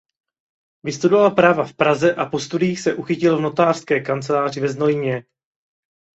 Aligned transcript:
Vystudoval 0.85 1.31
práva 1.31 1.63
v 1.65 1.73
Praze 1.73 2.15
a 2.15 2.25
po 2.25 2.39
studiích 2.39 2.79
se 2.79 2.93
uchytil 2.95 3.37
v 3.37 3.41
notářské 3.41 3.99
kanceláři 3.99 4.59
ve 4.59 4.69
Znojmě. 4.69 5.25